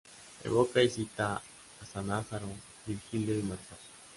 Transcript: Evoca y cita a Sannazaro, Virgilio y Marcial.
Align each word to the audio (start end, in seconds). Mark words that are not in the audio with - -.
Evoca 0.43 0.81
y 0.81 0.89
cita 0.89 1.35
a 1.35 1.85
Sannazaro, 1.85 2.47
Virgilio 2.87 3.37
y 3.37 3.43
Marcial. 3.43 3.77